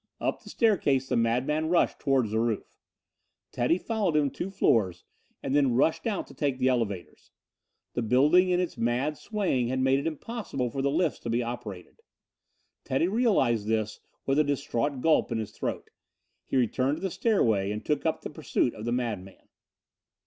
[0.19, 2.65] Up the staircase the madman rushed toward the roof.
[3.51, 5.03] Teddy followed him two floors
[5.43, 7.29] and then rushed out to take the elevators.
[7.93, 11.43] The building in its mad swaying had made it impossible for the lifts to be
[11.43, 12.01] operated.
[12.83, 15.91] Teddy realized this with a distraught gulp in his throat.
[16.47, 19.49] He returned to the stairway and took up the pursuit of the madman.